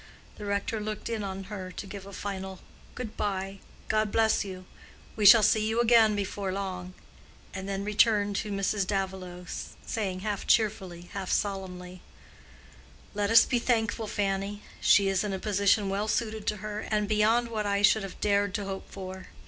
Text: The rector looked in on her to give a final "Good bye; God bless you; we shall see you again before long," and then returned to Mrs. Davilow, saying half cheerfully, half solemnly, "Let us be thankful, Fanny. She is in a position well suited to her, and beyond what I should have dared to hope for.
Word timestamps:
The 0.37 0.45
rector 0.45 0.79
looked 0.79 1.09
in 1.09 1.23
on 1.23 1.43
her 1.43 1.71
to 1.73 1.85
give 1.85 2.07
a 2.07 2.11
final 2.11 2.59
"Good 2.95 3.15
bye; 3.15 3.59
God 3.87 4.11
bless 4.11 4.43
you; 4.43 4.65
we 5.15 5.27
shall 5.27 5.43
see 5.43 5.67
you 5.67 5.79
again 5.79 6.15
before 6.15 6.51
long," 6.51 6.95
and 7.53 7.69
then 7.69 7.85
returned 7.85 8.35
to 8.37 8.51
Mrs. 8.51 8.87
Davilow, 8.87 9.45
saying 9.85 10.21
half 10.21 10.47
cheerfully, 10.47 11.11
half 11.13 11.31
solemnly, 11.31 12.01
"Let 13.13 13.29
us 13.29 13.45
be 13.45 13.59
thankful, 13.59 14.07
Fanny. 14.07 14.63
She 14.79 15.07
is 15.07 15.23
in 15.23 15.33
a 15.33 15.37
position 15.37 15.87
well 15.87 16.07
suited 16.07 16.47
to 16.47 16.57
her, 16.65 16.79
and 16.79 17.07
beyond 17.07 17.49
what 17.49 17.67
I 17.67 17.83
should 17.83 18.01
have 18.01 18.19
dared 18.19 18.55
to 18.55 18.65
hope 18.65 18.89
for. 18.89 19.27